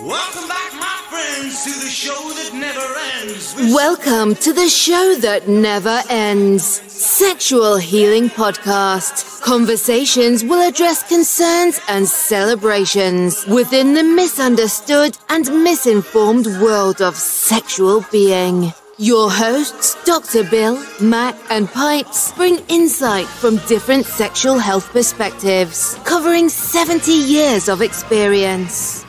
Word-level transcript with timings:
Welcome 0.00 0.46
back, 0.46 0.72
my 0.74 1.02
friends, 1.10 1.64
to 1.64 1.70
the 1.70 1.90
show 1.90 2.12
that 2.12 2.50
never 2.54 2.78
ends. 3.18 3.74
Welcome 3.74 4.36
to 4.36 4.52
the 4.52 4.68
show 4.68 5.16
that 5.16 5.48
never 5.48 6.02
ends. 6.08 6.62
Sexual 6.64 7.78
Healing 7.78 8.28
Podcast. 8.28 9.42
Conversations 9.42 10.44
will 10.44 10.68
address 10.68 11.02
concerns 11.02 11.80
and 11.88 12.06
celebrations 12.06 13.44
within 13.48 13.94
the 13.94 14.04
misunderstood 14.04 15.18
and 15.30 15.46
misinformed 15.64 16.46
world 16.62 17.02
of 17.02 17.16
sexual 17.16 18.04
being. 18.12 18.72
Your 18.98 19.32
hosts, 19.32 19.96
Dr. 20.04 20.44
Bill, 20.44 20.80
Mac, 21.00 21.34
and 21.50 21.68
Pipes, 21.68 22.30
bring 22.32 22.60
insight 22.68 23.26
from 23.26 23.56
different 23.66 24.06
sexual 24.06 24.60
health 24.60 24.92
perspectives, 24.92 25.96
covering 26.04 26.48
70 26.48 27.10
years 27.10 27.68
of 27.68 27.82
experience. 27.82 29.04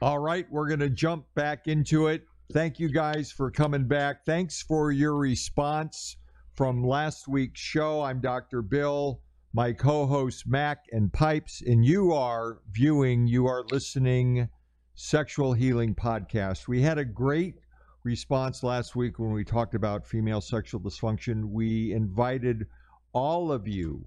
All 0.00 0.20
right, 0.20 0.46
we're 0.48 0.68
going 0.68 0.78
to 0.78 0.90
jump 0.90 1.24
back 1.34 1.66
into 1.66 2.06
it. 2.06 2.22
Thank 2.52 2.78
you 2.78 2.88
guys 2.88 3.32
for 3.32 3.50
coming 3.50 3.88
back. 3.88 4.24
Thanks 4.24 4.62
for 4.62 4.92
your 4.92 5.16
response 5.16 6.16
from 6.54 6.84
last 6.84 7.26
week's 7.26 7.58
show. 7.58 8.02
I'm 8.02 8.20
Dr. 8.20 8.62
Bill, 8.62 9.20
my 9.52 9.72
co 9.72 10.06
host 10.06 10.46
Mac 10.46 10.84
and 10.92 11.12
Pipes, 11.12 11.62
and 11.66 11.84
you 11.84 12.12
are 12.12 12.60
viewing, 12.70 13.26
you 13.26 13.48
are 13.48 13.64
listening 13.72 14.48
Sexual 14.94 15.54
Healing 15.54 15.96
Podcast. 15.96 16.68
We 16.68 16.80
had 16.80 16.98
a 16.98 17.04
great 17.04 17.56
response 18.04 18.62
last 18.62 18.94
week 18.94 19.18
when 19.18 19.32
we 19.32 19.42
talked 19.42 19.74
about 19.74 20.06
female 20.06 20.40
sexual 20.40 20.80
dysfunction. 20.80 21.46
We 21.46 21.92
invited 21.92 22.68
all 23.12 23.50
of 23.50 23.66
you, 23.66 24.06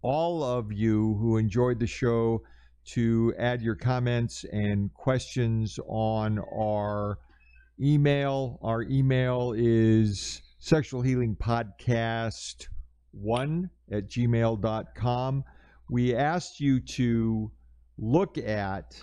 all 0.00 0.44
of 0.44 0.72
you 0.72 1.16
who 1.20 1.38
enjoyed 1.38 1.80
the 1.80 1.88
show 1.88 2.44
to 2.86 3.34
add 3.38 3.62
your 3.62 3.74
comments 3.74 4.44
and 4.52 4.92
questions 4.94 5.78
on 5.86 6.38
our 6.38 7.18
email. 7.80 8.58
Our 8.62 8.82
email 8.82 9.54
is 9.56 10.42
sexual 10.58 11.02
healing 11.02 11.36
podcast 11.36 12.68
one 13.12 13.70
at 13.90 14.08
gmail.com. 14.08 15.44
We 15.90 16.14
asked 16.14 16.60
you 16.60 16.80
to 16.80 17.50
look 17.98 18.38
at 18.38 19.00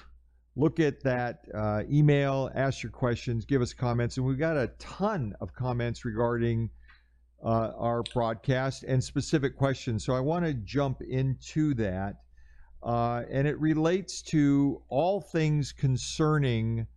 look 0.58 0.80
at 0.82 1.02
that 1.04 1.46
uh, 1.56 1.84
email, 1.90 2.50
ask 2.56 2.84
your 2.84 2.92
questions, 2.92 3.46
give 3.46 3.62
us 3.62 3.74
comments, 3.74 4.18
and 4.18 4.26
we've 4.26 4.38
got 4.38 4.58
a 4.58 4.68
ton 4.80 5.34
of 5.40 5.54
comments 5.54 6.04
regarding 6.04 6.70
uh, 7.44 7.72
our 7.78 8.04
broadcast 8.14 8.84
and 8.84 9.02
specific 9.02 9.58
questions. 9.58 10.06
So 10.06 10.14
I 10.14 10.20
want 10.20 10.46
to 10.46 10.54
jump 10.54 11.02
into 11.02 11.74
that, 11.76 12.16
uh, 12.84 13.24
and 13.30 13.48
it 13.48 13.60
relates 13.60 14.22
to 14.22 14.82
all 14.90 15.22
things 15.22 15.72
concerning 15.72 16.88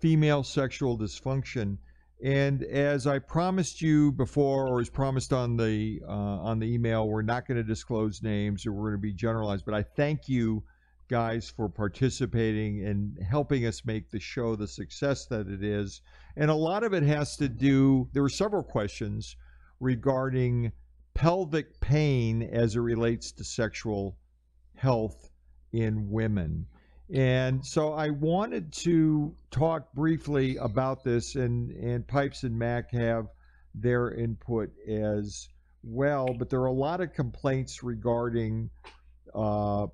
female 0.00 0.42
sexual 0.42 0.98
dysfunction. 0.98 1.78
And 2.24 2.62
as 2.62 3.06
I 3.06 3.18
promised 3.18 3.82
you 3.82 4.12
before, 4.12 4.66
or 4.68 4.80
as 4.80 4.88
promised 4.88 5.32
on 5.32 5.56
the 5.56 6.00
uh, 6.08 6.10
on 6.10 6.58
the 6.58 6.72
email, 6.72 7.08
we're 7.08 7.22
not 7.22 7.46
going 7.46 7.58
to 7.58 7.64
disclose 7.64 8.22
names, 8.22 8.66
or 8.66 8.72
we're 8.72 8.90
going 8.90 9.00
to 9.00 9.02
be 9.02 9.12
generalized. 9.12 9.64
But 9.66 9.74
I 9.74 9.82
thank 9.82 10.28
you 10.28 10.64
guys 11.08 11.52
for 11.54 11.68
participating 11.68 12.84
and 12.86 13.18
helping 13.22 13.66
us 13.66 13.84
make 13.84 14.10
the 14.10 14.18
show 14.18 14.56
the 14.56 14.66
success 14.66 15.26
that 15.26 15.46
it 15.46 15.62
is. 15.62 16.00
And 16.36 16.50
a 16.50 16.54
lot 16.54 16.84
of 16.84 16.94
it 16.94 17.02
has 17.02 17.36
to 17.36 17.48
do, 17.48 18.08
there 18.12 18.22
were 18.22 18.28
several 18.28 18.62
questions 18.62 19.36
regarding 19.78 20.72
pelvic 21.14 21.80
pain 21.80 22.42
as 22.42 22.76
it 22.76 22.80
relates 22.80 23.32
to 23.32 23.44
sexual 23.44 24.16
health 24.76 25.30
in 25.72 26.10
women. 26.10 26.66
And 27.12 27.64
so 27.64 27.92
I 27.92 28.10
wanted 28.10 28.72
to 28.72 29.34
talk 29.50 29.92
briefly 29.92 30.56
about 30.56 31.04
this, 31.04 31.36
and, 31.36 31.70
and 31.70 32.06
Pipes 32.06 32.42
and 32.42 32.58
Mac 32.58 32.90
have 32.92 33.28
their 33.74 34.12
input 34.12 34.70
as 34.88 35.48
well. 35.82 36.34
But 36.36 36.50
there 36.50 36.60
are 36.60 36.66
a 36.66 36.72
lot 36.72 37.00
of 37.00 37.12
complaints 37.12 37.82
regarding 37.82 38.70
uh, 39.34 39.86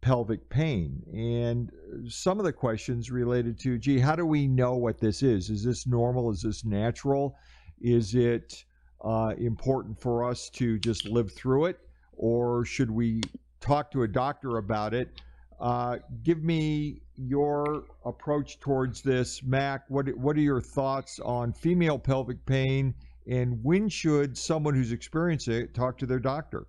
pelvic 0.00 0.48
pain. 0.48 1.02
And 1.12 1.72
some 2.08 2.38
of 2.38 2.44
the 2.44 2.52
questions 2.52 3.10
related 3.10 3.58
to, 3.60 3.78
gee, 3.78 3.98
how 3.98 4.14
do 4.14 4.26
we 4.26 4.46
know 4.46 4.76
what 4.76 5.00
this 5.00 5.22
is? 5.22 5.50
Is 5.50 5.64
this 5.64 5.86
normal? 5.86 6.30
Is 6.30 6.42
this 6.42 6.64
natural? 6.64 7.36
Is 7.80 8.14
it 8.14 8.64
uh, 9.02 9.34
important 9.38 10.00
for 10.00 10.22
us 10.22 10.50
to 10.50 10.78
just 10.78 11.06
live 11.06 11.32
through 11.32 11.66
it? 11.66 11.80
Or 12.12 12.64
should 12.64 12.90
we 12.90 13.22
talk 13.64 13.90
to 13.92 14.02
a 14.02 14.08
doctor 14.08 14.58
about 14.58 14.94
it? 14.94 15.22
Uh, 15.58 15.96
give 16.22 16.42
me 16.42 17.00
your 17.16 17.84
approach 18.04 18.60
towards 18.60 19.02
this, 19.02 19.42
Mac. 19.42 19.84
What 19.88 20.14
what 20.16 20.36
are 20.36 20.40
your 20.40 20.60
thoughts 20.60 21.18
on 21.20 21.52
female 21.52 21.98
pelvic 21.98 22.44
pain, 22.44 22.94
and 23.26 23.62
when 23.62 23.88
should 23.88 24.36
someone 24.36 24.74
who's 24.74 24.92
experienced 24.92 25.48
it 25.48 25.74
talk 25.74 25.96
to 25.98 26.06
their 26.06 26.18
doctor? 26.18 26.66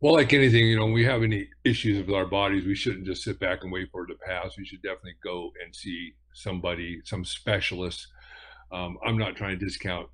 Well, 0.00 0.14
like 0.14 0.32
anything, 0.32 0.64
you 0.68 0.78
know, 0.78 0.84
when 0.84 0.94
we 0.94 1.04
have 1.04 1.24
any 1.24 1.48
issues 1.64 2.06
with 2.06 2.14
our 2.14 2.24
bodies, 2.24 2.64
we 2.64 2.76
shouldn't 2.76 3.04
just 3.04 3.24
sit 3.24 3.40
back 3.40 3.64
and 3.64 3.72
wait 3.72 3.88
for 3.90 4.04
it 4.04 4.06
to 4.08 4.14
pass. 4.14 4.56
We 4.56 4.64
should 4.64 4.80
definitely 4.80 5.16
go 5.24 5.50
and 5.62 5.74
see 5.74 6.14
somebody, 6.32 7.00
some 7.04 7.24
specialist. 7.24 8.06
Um, 8.70 8.96
I'm 9.04 9.18
not 9.18 9.34
trying 9.34 9.58
to 9.58 9.64
discount 9.64 10.08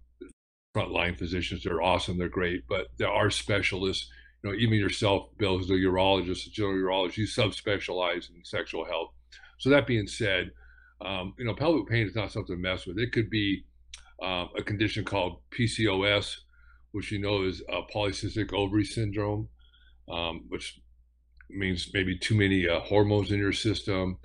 frontline 0.75 1.19
physicians. 1.19 1.65
They're 1.65 1.83
awesome. 1.83 2.17
They're 2.17 2.31
great, 2.31 2.63
but 2.67 2.87
there 2.97 3.11
are 3.11 3.29
specialists. 3.29 4.09
Know, 4.45 4.55
even 4.55 4.79
yourself, 4.79 5.29
Bill, 5.39 5.59
as 5.59 5.71
a 5.71 5.73
urologist, 5.73 6.47
a 6.47 6.51
general 6.51 6.75
urologist, 6.75 7.17
you 7.17 7.27
subspecialize 7.27 8.29
in 8.31 8.45
sexual 8.45 8.85
health. 8.85 9.11
So 9.59 9.71
that 9.71 9.87
being 9.87 10.07
said, 10.07 10.51
um, 11.05 11.35
you 11.39 11.47
know, 11.47 11.55
pelvic 11.55 11.89
pain 11.89 12.07
is 12.07 12.15
not 12.15 12.31
something 12.31 12.55
to 12.55 12.61
mess 12.61 12.87
with. 12.87 12.99
It 12.99 13.13
could 13.13 13.31
be 13.31 13.65
um, 14.23 14.51
a 14.57 14.63
condition 14.63 15.05
called 15.05 15.41
PCOS, 15.59 16.37
which 16.93 17.11
you 17.11 17.19
know 17.19 17.45
is 17.45 17.63
a 17.69 17.83
polycystic 17.93 18.53
ovary 18.53 18.85
syndrome 18.85 19.49
um, 20.09 20.45
which 20.49 20.81
means 21.51 21.91
maybe 21.93 22.19
too 22.19 22.35
many 22.35 22.69
uh, 22.69 22.81
hormones 22.81 23.31
in 23.31 23.39
your 23.39 23.53
system. 23.53 24.19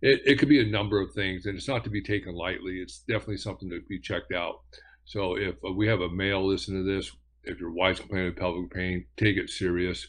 It, 0.00 0.22
it 0.24 0.38
could 0.38 0.48
be 0.48 0.60
a 0.60 0.66
number 0.66 1.00
of 1.00 1.12
things, 1.12 1.46
and 1.46 1.56
it's 1.56 1.68
not 1.68 1.84
to 1.84 1.90
be 1.90 2.02
taken 2.02 2.34
lightly. 2.34 2.78
It's 2.78 3.00
definitely 3.00 3.38
something 3.38 3.70
to 3.70 3.80
be 3.88 4.00
checked 4.00 4.32
out. 4.32 4.60
So 5.04 5.36
if 5.36 5.54
uh, 5.66 5.72
we 5.72 5.86
have 5.88 6.00
a 6.00 6.10
male 6.10 6.46
listen 6.46 6.74
to 6.74 6.82
this, 6.82 7.10
if 7.44 7.58
your 7.58 7.72
wife's 7.72 8.00
complaining 8.00 8.28
of 8.28 8.36
pelvic 8.36 8.70
pain, 8.70 9.06
take 9.16 9.36
it 9.36 9.50
serious. 9.50 10.06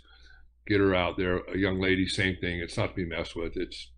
Get 0.68 0.80
her 0.80 0.96
out 0.96 1.18
there. 1.18 1.38
A 1.54 1.58
young 1.58 1.80
lady, 1.80 2.08
same 2.08 2.38
thing. 2.40 2.60
It's 2.60 2.78
not 2.78 2.90
to 2.90 2.96
be 2.96 3.06
messed 3.06 3.36
with. 3.36 3.58
It's 3.58 3.92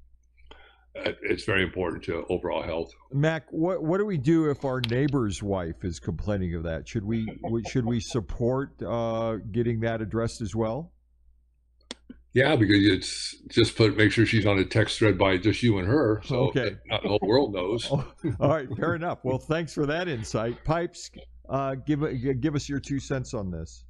uh, 0.98 1.12
it's 1.24 1.44
very 1.44 1.62
important 1.62 2.04
to 2.06 2.26
overall 2.30 2.64
health. 2.64 2.92
Mac, 3.12 3.46
what 3.52 3.84
what 3.84 3.98
do 3.98 4.06
we 4.06 4.18
do 4.18 4.50
if 4.50 4.64
our 4.64 4.82
neighbor's 4.90 5.44
wife 5.44 5.84
is 5.84 6.00
complaining 6.00 6.56
of 6.56 6.64
that? 6.64 6.88
Should 6.88 7.04
we 7.04 7.28
should 7.70 7.86
we 7.86 8.00
support 8.00 8.82
uh, 8.82 9.38
getting 9.52 9.82
that 9.82 10.02
addressed 10.02 10.42
as 10.42 10.56
well? 10.56 10.94
Yeah, 12.34 12.58
because 12.58 12.84
it's 12.84 13.36
just 13.50 13.78
put 13.78 13.96
make 13.96 14.12
sure 14.12 14.26
she's 14.26 14.46
on 14.46 14.60
a 14.60 14.66
text 14.66 15.00
thread 15.00 15.18
by 15.18 15.38
just 15.38 15.64
you 15.64 15.78
and 15.78 15.88
her, 15.88 16.22
so 16.26 16.50
okay. 16.50 16.76
not 16.88 17.02
the 17.02 17.08
whole 17.08 17.20
world 17.22 17.54
knows. 17.54 17.90
all 17.92 18.06
right, 18.40 18.68
fair 18.76 18.96
enough. 18.96 19.20
Well, 19.24 19.38
thanks 19.38 19.74
for 19.74 19.86
that 19.86 20.10
insight. 20.10 20.64
Pipes, 20.66 21.10
uh, 21.50 21.76
give 21.76 22.04
give 22.42 22.56
us 22.56 22.70
your 22.70 22.80
two 22.80 23.00
cents 23.00 23.34
on 23.34 23.52
this. 23.52 23.86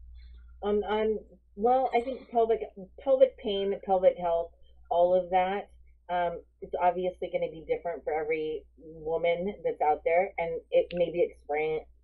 Um, 0.63 0.83
on 0.83 1.19
well, 1.55 1.89
I 1.95 2.01
think 2.01 2.29
pelvic 2.29 2.61
pelvic 2.99 3.37
pain, 3.37 3.73
pelvic 3.85 4.17
health, 4.17 4.51
all 4.89 5.15
of 5.15 5.29
that. 5.31 5.69
Um, 6.07 6.41
it's 6.61 6.75
obviously 6.79 7.29
going 7.31 7.41
to 7.41 7.51
be 7.51 7.65
different 7.67 8.03
for 8.03 8.13
every 8.13 8.63
woman 8.77 9.55
that's 9.63 9.81
out 9.81 10.01
there, 10.05 10.31
and 10.37 10.59
it 10.69 10.87
may 10.93 11.11
be 11.11 11.33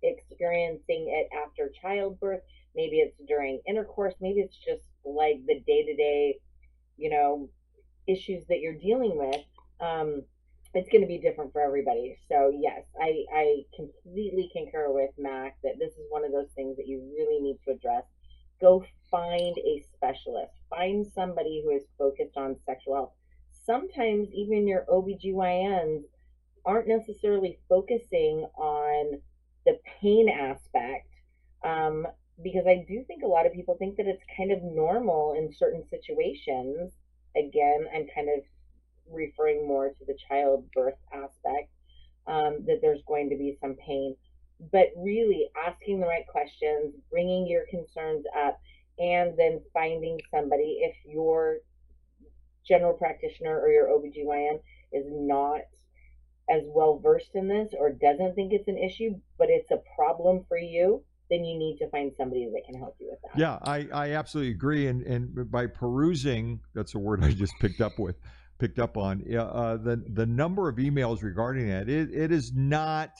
experiencing 0.02 1.06
it 1.08 1.28
after 1.32 1.70
childbirth. 1.80 2.40
Maybe 2.74 2.96
it's 2.96 3.16
during 3.28 3.60
intercourse. 3.68 4.14
Maybe 4.20 4.40
it's 4.40 4.56
just 4.56 4.82
like 5.04 5.44
the 5.46 5.60
day 5.66 5.84
to 5.84 5.94
day, 5.94 6.38
you 6.96 7.10
know, 7.10 7.48
issues 8.08 8.44
that 8.48 8.60
you're 8.60 8.78
dealing 8.78 9.16
with, 9.16 9.44
um, 9.80 10.22
it's 10.74 10.88
going 10.88 11.02
to 11.02 11.08
be 11.08 11.18
different 11.18 11.52
for 11.52 11.60
everybody. 11.60 12.16
So 12.30 12.52
yes, 12.58 12.82
I, 13.00 13.24
I 13.34 13.62
completely 13.76 14.50
concur 14.52 14.86
with 14.88 15.10
Mac 15.18 15.56
that 15.62 15.78
this 15.78 15.92
is 15.92 16.06
one 16.08 16.24
of 16.24 16.32
those 16.32 16.48
things 16.54 16.76
that 16.76 16.86
you 16.86 17.00
really 17.16 17.40
need 17.40 17.58
to 17.66 17.72
address. 17.72 18.04
Go 18.60 18.84
find 19.10 19.56
a 19.58 19.84
specialist. 19.94 20.52
Find 20.70 21.06
somebody 21.14 21.62
who 21.64 21.76
is 21.76 21.82
focused 21.98 22.36
on 22.36 22.56
sexual 22.64 22.94
health. 22.94 23.12
Sometimes 23.66 24.28
even 24.32 24.66
your 24.66 24.86
OBGYNs 24.88 26.04
aren't 26.64 26.88
necessarily 26.88 27.58
focusing 27.68 28.46
on 28.56 29.20
the 29.66 29.78
pain 30.00 30.28
aspect. 30.28 31.08
Um, 31.64 32.06
because 32.42 32.64
I 32.66 32.84
do 32.88 33.04
think 33.06 33.22
a 33.22 33.28
lot 33.28 33.46
of 33.46 33.52
people 33.52 33.76
think 33.78 33.96
that 33.96 34.06
it's 34.06 34.22
kind 34.36 34.50
of 34.50 34.62
normal 34.62 35.34
in 35.36 35.52
certain 35.54 35.84
situations. 35.90 36.92
Again, 37.36 37.86
I'm 37.94 38.06
kind 38.14 38.28
of 38.28 38.42
referring 39.10 39.66
more 39.66 39.88
to 39.88 40.04
the 40.06 40.16
childbirth 40.28 40.98
aspect 41.12 41.70
um, 42.26 42.64
that 42.66 42.78
there's 42.82 43.02
going 43.06 43.30
to 43.30 43.36
be 43.36 43.56
some 43.60 43.76
pain. 43.86 44.16
But 44.70 44.88
really 44.96 45.48
asking 45.66 46.00
the 46.00 46.06
right 46.06 46.26
questions, 46.26 46.94
bringing 47.10 47.46
your 47.46 47.64
concerns 47.68 48.24
up, 48.36 48.60
and 48.98 49.36
then 49.36 49.60
finding 49.72 50.20
somebody 50.30 50.80
if 50.82 50.94
you're 51.04 51.58
general 52.66 52.92
practitioner 52.92 53.60
or 53.60 53.68
your 53.68 53.88
OBGYN 53.88 54.60
is 54.92 55.04
not 55.08 55.62
as 56.50 56.62
well 56.66 56.98
versed 56.98 57.34
in 57.34 57.48
this 57.48 57.72
or 57.78 57.90
doesn't 57.90 58.34
think 58.34 58.52
it's 58.52 58.68
an 58.68 58.78
issue, 58.78 59.14
but 59.38 59.48
it's 59.50 59.70
a 59.70 59.80
problem 59.96 60.44
for 60.48 60.58
you, 60.58 61.02
then 61.30 61.44
you 61.44 61.58
need 61.58 61.78
to 61.78 61.88
find 61.90 62.12
somebody 62.16 62.48
that 62.52 62.62
can 62.66 62.78
help 62.78 62.96
you 63.00 63.08
with 63.10 63.18
that. 63.22 63.38
Yeah, 63.38 63.58
I, 63.62 63.88
I 63.92 64.10
absolutely 64.12 64.52
agree. 64.52 64.86
And 64.88 65.02
and 65.02 65.50
by 65.50 65.66
perusing, 65.66 66.60
that's 66.74 66.94
a 66.94 66.98
word 66.98 67.24
I 67.24 67.32
just 67.32 67.54
picked 67.60 67.80
up 67.80 67.98
with, 67.98 68.16
picked 68.62 68.78
up 68.78 68.96
on. 68.96 69.24
Uh, 69.36 69.76
the 69.76 69.96
the 70.14 70.24
number 70.24 70.68
of 70.68 70.76
emails 70.76 71.24
regarding 71.24 71.66
that 71.66 71.88
it, 71.88 72.14
it 72.14 72.30
is 72.30 72.52
not 72.54 73.10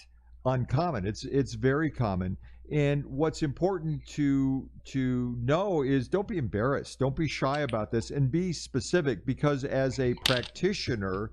uncommon. 0.47 1.05
It's 1.05 1.25
it's 1.25 1.55
very 1.55 1.91
common. 1.91 2.37
And 2.71 3.05
what's 3.06 3.43
important 3.43 4.06
to 4.11 4.71
to 4.85 5.37
know 5.43 5.83
is 5.83 6.06
don't 6.06 6.29
be 6.29 6.39
embarrassed, 6.39 7.00
don't 7.00 7.17
be 7.17 7.27
shy 7.27 7.62
about 7.62 7.91
this, 7.91 8.12
and 8.12 8.31
be 8.31 8.53
specific 8.53 9.27
because 9.27 9.65
as 9.65 9.99
a 9.99 10.15
practitioner, 10.15 11.33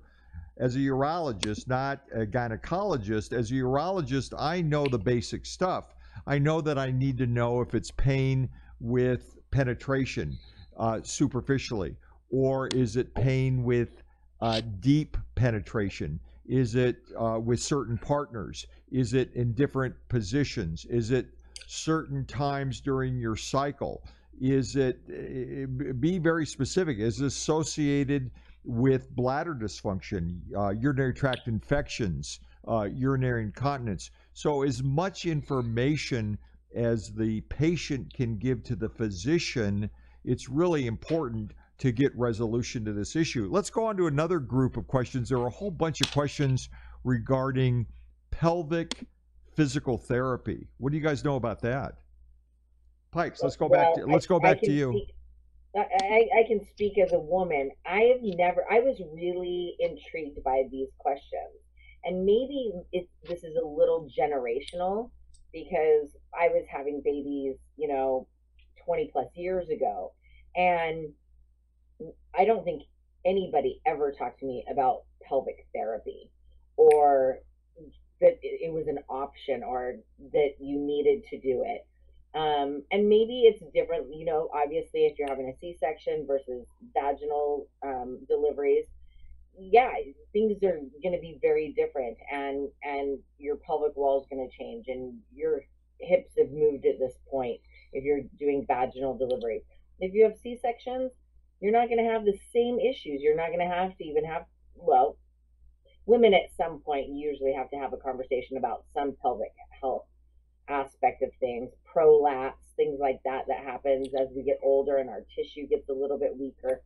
as 0.56 0.74
a 0.74 0.80
urologist, 0.80 1.68
not 1.68 2.00
a 2.12 2.26
gynecologist, 2.26 3.32
as 3.32 3.52
a 3.52 3.54
urologist, 3.54 4.34
I 4.36 4.60
know 4.60 4.86
the 4.86 4.98
basic 4.98 5.46
stuff. 5.46 5.94
I 6.26 6.40
know 6.40 6.60
that 6.62 6.78
I 6.78 6.90
need 6.90 7.16
to 7.18 7.28
know 7.28 7.60
if 7.60 7.76
it's 7.76 7.92
pain 7.92 8.48
with 8.80 9.38
penetration 9.52 10.36
uh, 10.76 10.98
superficially, 11.04 11.94
or 12.30 12.68
is 12.68 12.96
it 12.96 13.14
pain 13.14 13.62
with 13.64 14.02
uh, 14.40 14.60
deep 14.80 15.16
penetration? 15.34 16.18
Is 16.46 16.74
it 16.74 16.96
uh, 17.18 17.38
with 17.38 17.60
certain 17.60 17.98
partners? 17.98 18.66
Is 18.90 19.14
it 19.14 19.32
in 19.34 19.52
different 19.52 19.94
positions? 20.08 20.84
Is 20.86 21.10
it 21.10 21.26
certain 21.66 22.24
times 22.24 22.80
during 22.80 23.18
your 23.18 23.36
cycle? 23.36 24.02
Is 24.40 24.74
it, 24.74 25.00
eh, 25.12 25.66
be 25.92 26.18
very 26.18 26.46
specific, 26.46 26.98
is 26.98 27.20
it 27.20 27.26
associated 27.26 28.30
with 28.64 29.14
bladder 29.14 29.54
dysfunction, 29.54 30.40
uh, 30.56 30.70
urinary 30.70 31.14
tract 31.14 31.46
infections, 31.46 32.40
uh, 32.66 32.88
urinary 32.92 33.42
incontinence? 33.42 34.10
So, 34.32 34.62
as 34.62 34.82
much 34.82 35.26
information 35.26 36.38
as 36.74 37.12
the 37.12 37.42
patient 37.42 38.12
can 38.14 38.36
give 38.38 38.62
to 38.64 38.76
the 38.76 38.88
physician, 38.88 39.90
it's 40.24 40.48
really 40.48 40.86
important 40.86 41.52
to 41.80 41.92
get 41.92 42.14
resolution 42.16 42.84
to 42.84 42.92
this 42.92 43.16
issue. 43.16 43.48
Let's 43.50 43.70
go 43.70 43.86
on 43.86 43.96
to 43.96 44.06
another 44.06 44.38
group 44.38 44.76
of 44.76 44.86
questions. 44.86 45.28
There 45.30 45.38
are 45.38 45.46
a 45.46 45.50
whole 45.50 45.70
bunch 45.70 46.00
of 46.02 46.12
questions 46.12 46.68
regarding 47.04 47.86
pelvic 48.30 49.06
physical 49.56 49.96
therapy. 49.96 50.68
What 50.76 50.90
do 50.92 50.98
you 50.98 51.02
guys 51.02 51.24
know 51.24 51.36
about 51.36 51.60
that? 51.62 51.94
Pipes, 53.12 53.42
let's 53.42 53.56
go 53.56 53.66
Well, 53.66 53.80
back 53.80 53.94
to 53.94 54.06
let's 54.06 54.26
go 54.26 54.36
I- 54.36 54.38
I 54.38 54.42
back 54.42 54.60
to 54.62 54.70
you. 54.72 54.90
speak- 54.92 55.14
I, 55.74 55.86
I, 56.02 56.40
I 56.40 56.42
can 56.48 56.64
speak 56.66 56.98
as 56.98 57.12
a 57.12 57.18
woman. 57.18 57.70
I 57.86 58.00
have 58.00 58.22
never. 58.22 58.64
I 58.70 58.80
was 58.80 59.00
really 59.14 59.76
intrigued 59.78 60.42
by 60.42 60.64
these 60.70 60.88
questions, 60.98 61.62
and 62.04 62.24
maybe 62.26 62.72
it, 62.92 63.08
this 63.22 63.44
is 63.44 63.54
a 63.56 63.64
little 63.64 64.08
generational 64.18 65.10
because 65.52 66.16
I 66.38 66.48
was 66.48 66.64
having 66.68 67.00
babies, 67.04 67.54
you 67.76 67.86
know, 67.86 68.26
twenty 68.84 69.10
plus 69.12 69.28
years 69.36 69.68
ago, 69.68 70.12
and 70.56 71.12
I 72.36 72.44
don't 72.44 72.64
think 72.64 72.82
anybody 73.24 73.80
ever 73.86 74.12
talked 74.12 74.40
to 74.40 74.46
me 74.46 74.64
about 74.70 75.02
pelvic 75.22 75.66
therapy 75.74 76.30
or 76.76 77.38
that 78.20 78.38
it 78.42 78.72
was 78.72 78.86
an 78.86 78.98
option 79.08 79.62
or 79.62 79.96
that 80.32 80.54
you 80.60 80.78
needed 80.78 81.24
to 81.30 81.38
do 81.38 81.64
it. 81.66 81.86
Um, 82.34 82.82
and 82.92 83.08
maybe 83.08 83.42
it's 83.42 83.62
different, 83.74 84.14
you 84.14 84.24
know, 84.24 84.48
obviously 84.54 85.06
if 85.06 85.18
you're 85.18 85.28
having 85.28 85.48
a 85.48 85.58
C-section 85.58 86.26
versus 86.26 86.66
vaginal 86.94 87.66
um, 87.84 88.20
deliveries, 88.28 88.86
yeah, 89.58 89.90
things 90.32 90.62
are 90.62 90.78
going 91.02 91.14
to 91.14 91.20
be 91.20 91.38
very 91.42 91.72
different 91.76 92.16
and, 92.30 92.68
and 92.82 93.18
your 93.38 93.56
pelvic 93.56 93.96
wall 93.96 94.20
is 94.20 94.26
going 94.30 94.48
to 94.48 94.56
change 94.56 94.86
and 94.88 95.18
your 95.34 95.62
hips 95.98 96.32
have 96.38 96.50
moved 96.50 96.86
at 96.86 96.98
this 96.98 97.14
point 97.30 97.60
if 97.92 98.04
you're 98.04 98.22
doing 98.38 98.64
vaginal 98.66 99.16
delivery. 99.16 99.64
If 99.98 100.14
you 100.14 100.24
have 100.24 100.34
C-sections, 100.42 101.10
you're 101.60 101.72
not 101.72 101.88
going 101.88 102.02
to 102.04 102.10
have 102.10 102.24
the 102.24 102.38
same 102.52 102.78
issues. 102.80 103.20
You're 103.20 103.36
not 103.36 103.48
going 103.48 103.60
to 103.60 103.74
have 103.74 103.96
to 103.96 104.04
even 104.04 104.24
have, 104.24 104.44
well, 104.74 105.16
women 106.06 106.34
at 106.34 106.54
some 106.56 106.80
point 106.80 107.08
usually 107.10 107.52
have 107.52 107.70
to 107.70 107.76
have 107.76 107.92
a 107.92 107.98
conversation 107.98 108.56
about 108.56 108.84
some 108.94 109.14
pelvic 109.20 109.52
health 109.80 110.06
aspect 110.68 111.22
of 111.22 111.30
things, 111.38 111.70
prolapse, 111.84 112.64
things 112.76 112.98
like 112.98 113.20
that 113.24 113.44
that 113.48 113.64
happens 113.64 114.08
as 114.18 114.28
we 114.34 114.42
get 114.42 114.58
older 114.62 114.96
and 114.96 115.10
our 115.10 115.22
tissue 115.36 115.66
gets 115.66 115.88
a 115.88 115.92
little 115.92 116.18
bit 116.18 116.36
weaker, 116.38 116.82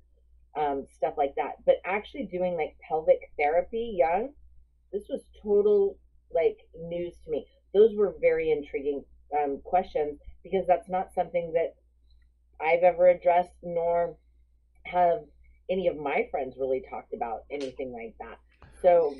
um, 0.56 0.86
stuff 0.96 1.14
like 1.16 1.34
that. 1.36 1.64
But 1.64 1.76
actually 1.84 2.24
doing 2.24 2.56
like 2.56 2.76
pelvic 2.88 3.30
therapy 3.38 3.94
young, 3.96 4.30
this 4.92 5.04
was 5.08 5.22
total 5.42 5.98
like 6.34 6.58
news 6.76 7.14
to 7.24 7.30
me. 7.30 7.46
Those 7.72 7.94
were 7.94 8.14
very 8.20 8.50
intriguing 8.50 9.04
um, 9.38 9.60
questions 9.64 10.18
because 10.42 10.66
that's 10.66 10.88
not 10.88 11.14
something 11.14 11.52
that 11.54 11.74
I've 12.60 12.82
ever 12.82 13.08
addressed, 13.08 13.54
nor 13.62 14.16
have 14.94 15.18
any 15.70 15.88
of 15.88 15.96
my 15.96 16.26
friends 16.30 16.54
really 16.58 16.82
talked 16.88 17.12
about 17.12 17.44
anything 17.50 17.92
like 17.92 18.14
that. 18.20 18.38
So, 18.80 19.14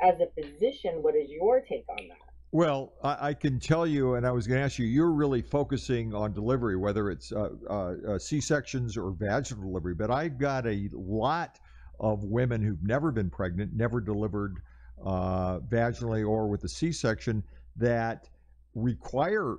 as 0.00 0.14
a 0.20 0.26
physician, 0.40 1.02
what 1.02 1.14
is 1.14 1.28
your 1.28 1.60
take 1.60 1.84
on 1.88 2.08
that? 2.08 2.28
Well, 2.50 2.94
I, 3.02 3.28
I 3.28 3.34
can 3.34 3.60
tell 3.60 3.86
you, 3.86 4.14
and 4.14 4.26
I 4.26 4.30
was 4.30 4.46
going 4.46 4.58
to 4.58 4.64
ask 4.64 4.78
you, 4.78 4.86
you're 4.86 5.12
really 5.12 5.42
focusing 5.42 6.14
on 6.14 6.32
delivery, 6.32 6.76
whether 6.76 7.10
it's 7.10 7.32
uh, 7.32 7.50
uh, 7.68 7.94
uh, 8.06 8.18
C 8.18 8.40
sections 8.40 8.96
or 8.96 9.10
vaginal 9.10 9.64
delivery. 9.64 9.94
But 9.94 10.10
I've 10.10 10.38
got 10.38 10.66
a 10.66 10.88
lot 10.92 11.58
of 12.00 12.24
women 12.24 12.62
who've 12.62 12.82
never 12.82 13.10
been 13.10 13.28
pregnant, 13.28 13.74
never 13.74 14.00
delivered 14.00 14.60
uh, 15.04 15.58
vaginally 15.60 16.26
or 16.26 16.48
with 16.48 16.64
a 16.64 16.68
C 16.68 16.92
section 16.92 17.42
that 17.76 18.28
require 18.74 19.56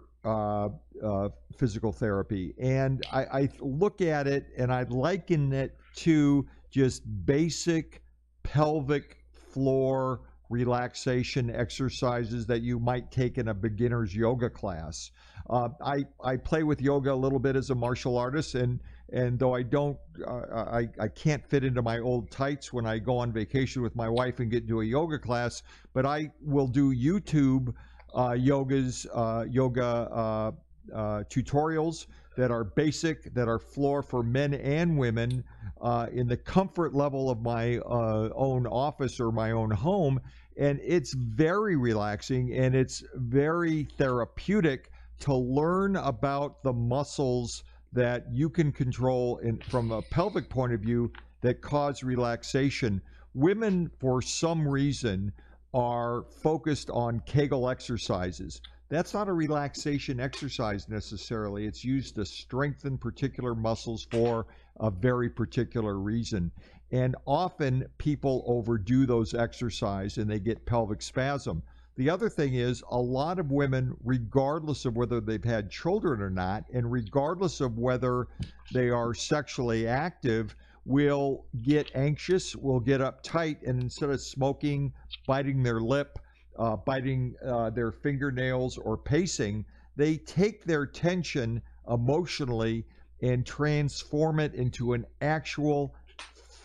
physical 1.57 1.91
therapy. 1.91 2.53
And 2.59 3.05
I, 3.11 3.21
I 3.23 3.49
look 3.59 4.01
at 4.01 4.27
it 4.27 4.47
and 4.57 4.71
I 4.71 4.83
liken 4.83 5.53
it 5.53 5.77
to 5.95 6.47
just 6.69 7.03
basic 7.25 8.03
pelvic 8.43 9.17
floor 9.33 10.21
relaxation 10.49 11.53
exercises 11.53 12.45
that 12.47 12.61
you 12.61 12.79
might 12.79 13.11
take 13.11 13.37
in 13.37 13.49
a 13.49 13.53
beginner's 13.53 14.15
yoga 14.15 14.49
class. 14.49 15.11
Uh, 15.49 15.69
I, 15.83 16.05
I 16.23 16.37
play 16.37 16.63
with 16.63 16.81
yoga 16.81 17.13
a 17.13 17.15
little 17.15 17.39
bit 17.39 17.55
as 17.55 17.69
a 17.69 17.75
martial 17.75 18.17
artist, 18.17 18.55
and 18.55 18.79
and 19.11 19.39
though 19.39 19.55
I 19.55 19.63
don't, 19.63 19.97
uh, 20.27 20.41
I, 20.55 20.87
I 20.99 21.07
can't 21.07 21.43
fit 21.43 21.63
into 21.63 21.81
my 21.81 21.97
old 21.97 22.29
tights 22.29 22.71
when 22.71 22.85
I 22.85 22.99
go 22.99 23.17
on 23.17 23.31
vacation 23.31 23.81
with 23.81 23.95
my 23.95 24.07
wife 24.07 24.39
and 24.39 24.51
get 24.51 24.63
into 24.63 24.81
a 24.81 24.85
yoga 24.85 25.17
class, 25.17 25.63
but 25.93 26.05
I 26.05 26.31
will 26.41 26.67
do 26.67 26.93
YouTube 26.93 27.69
uh, 27.69 27.73
yogas, 28.15 29.05
uh, 29.13 29.45
yoga 29.49 29.83
uh, 29.85 30.51
uh, 30.93 31.23
tutorials 31.29 32.07
that 32.37 32.51
are 32.51 32.63
basic, 32.63 33.33
that 33.33 33.47
are 33.47 33.59
floor 33.59 34.01
for 34.01 34.23
men 34.23 34.53
and 34.53 34.97
women 34.97 35.43
uh, 35.81 36.07
in 36.11 36.27
the 36.27 36.37
comfort 36.37 36.93
level 36.93 37.29
of 37.29 37.41
my 37.41 37.77
uh, 37.79 38.29
own 38.35 38.65
office 38.67 39.19
or 39.19 39.31
my 39.31 39.51
own 39.51 39.71
home. 39.71 40.19
And 40.57 40.79
it's 40.83 41.13
very 41.13 41.75
relaxing 41.75 42.53
and 42.53 42.75
it's 42.75 43.03
very 43.15 43.87
therapeutic 43.97 44.91
to 45.19 45.33
learn 45.33 45.95
about 45.97 46.63
the 46.63 46.73
muscles 46.73 47.63
that 47.91 48.25
you 48.31 48.49
can 48.49 48.71
control 48.71 49.37
in, 49.39 49.57
from 49.57 49.91
a 49.91 50.01
pelvic 50.01 50.49
point 50.49 50.73
of 50.73 50.81
view 50.81 51.11
that 51.41 51.61
cause 51.61 52.03
relaxation. 52.03 53.01
Women, 53.33 53.89
for 53.99 54.21
some 54.21 54.67
reason, 54.67 55.31
are 55.73 56.23
focused 56.41 56.89
on 56.89 57.21
Kegel 57.21 57.69
exercises. 57.69 58.61
That's 58.89 59.13
not 59.13 59.27
a 59.27 59.33
relaxation 59.33 60.19
exercise 60.19 60.89
necessarily. 60.89 61.65
It's 61.65 61.83
used 61.83 62.15
to 62.15 62.25
strengthen 62.25 62.97
particular 62.97 63.53
muscles 63.53 64.07
for 64.09 64.47
a 64.79 64.89
very 64.89 65.29
particular 65.29 65.99
reason. 65.99 66.51
And 66.91 67.15
often 67.27 67.85
people 67.99 68.43
overdo 68.47 69.05
those 69.05 69.35
exercises 69.35 70.17
and 70.17 70.29
they 70.29 70.39
get 70.39 70.65
pelvic 70.65 71.03
spasm. 71.03 71.61
The 71.97 72.09
other 72.09 72.29
thing 72.29 72.55
is 72.55 72.81
a 72.89 72.97
lot 72.97 73.39
of 73.39 73.51
women, 73.51 73.93
regardless 74.03 74.85
of 74.85 74.95
whether 74.95 75.19
they've 75.19 75.43
had 75.43 75.69
children 75.69 76.21
or 76.21 76.29
not, 76.29 76.63
and 76.73 76.91
regardless 76.91 77.61
of 77.61 77.77
whether 77.77 78.27
they 78.73 78.89
are 78.89 79.13
sexually 79.13 79.85
active, 79.85 80.55
will 80.85 81.45
get 81.63 81.91
anxious, 81.95 82.55
will 82.55 82.79
get 82.79 83.01
uptight, 83.01 83.57
and 83.67 83.81
instead 83.81 84.09
of 84.09 84.21
smoking, 84.21 84.93
biting 85.27 85.63
their 85.63 85.79
lip, 85.79 86.19
uh, 86.57 86.75
biting 86.75 87.35
uh, 87.45 87.69
their 87.69 87.91
fingernails, 87.91 88.77
or 88.77 88.97
pacing, 88.97 89.65
they 89.95 90.17
take 90.17 90.63
their 90.65 90.85
tension 90.85 91.61
emotionally 91.89 92.85
and 93.21 93.45
transform 93.45 94.39
it 94.39 94.53
into 94.55 94.93
an 94.93 95.05
actual 95.21 95.95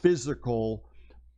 physical 0.03 0.85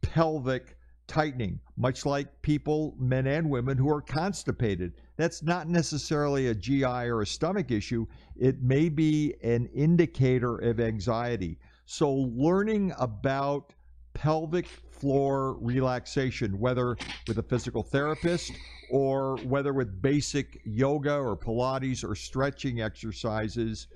pelvic 0.03 0.77
tightening, 1.07 1.61
much 1.77 2.05
like 2.05 2.43
people, 2.43 2.95
men 2.99 3.27
and 3.27 3.49
women, 3.49 3.79
who 3.79 3.89
are 3.89 4.03
constipated. 4.03 4.93
That's 5.17 5.43
not 5.43 5.69
necessarily 5.69 6.49
a 6.49 6.55
GI 6.55 6.85
or 6.85 7.23
a 7.23 7.27
stomach 7.27 7.71
issue. 7.71 8.07
It 8.35 8.63
may 8.63 8.89
be 8.89 9.35
an 9.43 9.67
indicator 9.75 10.59
of 10.59 10.81
anxiety. 10.81 11.59
So, 11.87 12.13
learning 12.13 12.93
about 12.99 13.73
pelvic 14.13 14.67
floor 14.67 15.57
relaxation, 15.61 16.59
whether 16.59 16.97
with 17.29 17.39
a 17.39 17.43
physical 17.43 17.83
therapist 17.85 18.53
or 18.91 19.37
whether 19.45 19.73
with 19.73 20.03
basic 20.03 20.61
yoga 20.65 21.15
or 21.15 21.37
Pilates 21.37 22.03
or 22.03 22.17
stretching 22.17 22.81
exercises, 22.81 23.87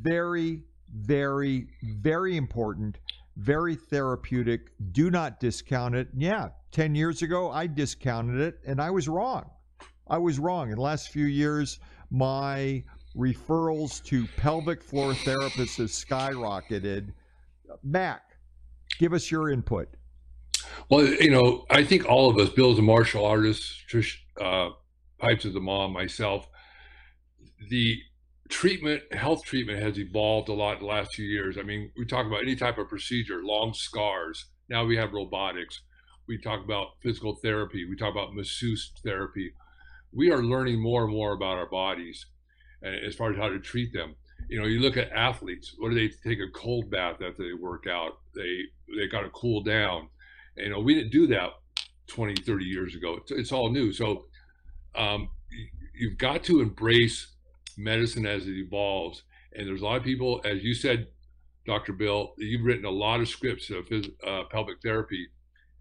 very, 0.00 0.62
very, 0.92 1.68
very 1.82 2.36
important, 2.36 2.98
very 3.36 3.76
therapeutic. 3.76 4.72
Do 4.90 5.10
not 5.10 5.38
discount 5.38 5.94
it. 5.94 6.08
Yeah, 6.16 6.48
10 6.72 6.94
years 6.94 7.22
ago, 7.22 7.50
I 7.52 7.68
discounted 7.68 8.40
it 8.40 8.58
and 8.66 8.80
I 8.80 8.90
was 8.90 9.08
wrong. 9.08 9.48
I 10.08 10.18
was 10.18 10.40
wrong. 10.40 10.70
In 10.70 10.76
the 10.76 10.82
last 10.82 11.10
few 11.10 11.26
years, 11.26 11.78
my 12.10 12.82
referrals 13.16 14.02
to 14.04 14.26
pelvic 14.36 14.82
floor 14.82 15.12
therapists 15.12 15.76
has 15.76 15.92
skyrocketed. 15.92 17.12
Mac, 17.82 18.22
give 18.98 19.12
us 19.12 19.30
your 19.30 19.50
input. 19.50 19.88
Well, 20.88 21.06
you 21.06 21.30
know, 21.30 21.64
I 21.70 21.84
think 21.84 22.08
all 22.08 22.30
of 22.30 22.38
us, 22.38 22.48
Bill's 22.50 22.78
a 22.78 22.82
martial 22.82 23.24
artist, 23.24 23.84
Trish 23.90 24.16
uh, 24.40 24.70
Pipes 25.18 25.44
is 25.44 25.54
a 25.54 25.60
mom, 25.60 25.92
myself, 25.92 26.48
the 27.68 27.98
treatment, 28.48 29.02
health 29.12 29.44
treatment 29.44 29.82
has 29.82 29.98
evolved 29.98 30.48
a 30.48 30.52
lot 30.52 30.74
in 30.74 30.80
the 30.80 30.86
last 30.86 31.14
few 31.14 31.24
years. 31.24 31.56
I 31.58 31.62
mean, 31.62 31.90
we 31.96 32.04
talk 32.04 32.26
about 32.26 32.42
any 32.42 32.56
type 32.56 32.78
of 32.78 32.88
procedure, 32.88 33.42
long 33.42 33.72
scars. 33.74 34.46
Now 34.68 34.84
we 34.84 34.96
have 34.96 35.12
robotics. 35.12 35.80
We 36.28 36.38
talk 36.38 36.64
about 36.64 36.88
physical 37.02 37.36
therapy. 37.36 37.84
We 37.88 37.96
talk 37.96 38.12
about 38.12 38.34
masseuse 38.34 38.92
therapy. 39.04 39.52
We 40.12 40.30
are 40.30 40.42
learning 40.42 40.80
more 40.80 41.04
and 41.04 41.12
more 41.12 41.32
about 41.32 41.58
our 41.58 41.68
bodies 41.68 42.26
as 42.84 43.14
far 43.14 43.30
as 43.30 43.36
how 43.36 43.48
to 43.48 43.58
treat 43.58 43.92
them. 43.92 44.14
You 44.48 44.60
know, 44.60 44.66
you 44.66 44.80
look 44.80 44.96
at 44.96 45.12
athletes. 45.12 45.74
What 45.78 45.90
do 45.90 45.94
they 45.94 46.08
take 46.08 46.40
a 46.40 46.50
cold 46.52 46.90
bath 46.90 47.22
after 47.22 47.44
they 47.46 47.54
work 47.54 47.86
out? 47.86 48.18
They 48.34 48.62
they 48.96 49.06
got 49.06 49.22
to 49.22 49.30
cool 49.30 49.62
down. 49.62 50.08
You 50.56 50.70
know, 50.70 50.80
we 50.80 50.94
didn't 50.94 51.12
do 51.12 51.26
that 51.28 51.50
20, 52.08 52.42
30 52.42 52.64
years 52.64 52.94
ago. 52.94 53.16
It's, 53.16 53.30
it's 53.30 53.52
all 53.52 53.70
new. 53.70 53.92
So 53.92 54.26
um, 54.94 55.30
you've 55.94 56.18
got 56.18 56.44
to 56.44 56.60
embrace 56.60 57.34
medicine 57.78 58.26
as 58.26 58.46
it 58.46 58.56
evolves. 58.56 59.22
And 59.54 59.66
there's 59.66 59.80
a 59.80 59.84
lot 59.84 59.96
of 59.96 60.04
people, 60.04 60.40
as 60.44 60.62
you 60.62 60.74
said, 60.74 61.08
Dr. 61.66 61.92
Bill, 61.92 62.34
you've 62.38 62.64
written 62.64 62.84
a 62.84 62.90
lot 62.90 63.20
of 63.20 63.28
scripts 63.28 63.70
of 63.70 63.86
phys- 63.86 64.12
uh, 64.26 64.44
pelvic 64.50 64.78
therapy, 64.82 65.28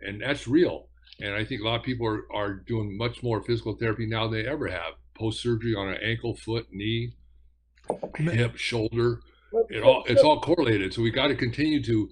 and 0.02 0.22
that's 0.22 0.48
real. 0.48 0.90
And 1.20 1.34
I 1.34 1.44
think 1.44 1.62
a 1.62 1.64
lot 1.64 1.80
of 1.80 1.84
people 1.84 2.08
are, 2.08 2.26
are 2.34 2.54
doing 2.54 2.98
much 2.98 3.24
more 3.24 3.42
physical 3.42 3.76
therapy 3.76 4.06
now 4.06 4.28
than 4.28 4.44
they 4.44 4.48
ever 4.48 4.68
have. 4.68 4.94
Post 5.14 5.42
surgery 5.42 5.76
on 5.76 5.90
an 5.90 5.98
ankle, 6.04 6.36
foot, 6.36 6.68
knee, 6.72 7.16
hip, 8.18 8.58
shoulder. 8.58 9.20
It 9.70 9.84
all 9.84 10.04
it's 10.08 10.22
all 10.22 10.40
correlated. 10.40 10.94
So 10.94 11.02
we 11.02 11.12
got 11.12 11.28
to 11.28 11.36
continue 11.36 11.84
to 11.84 12.10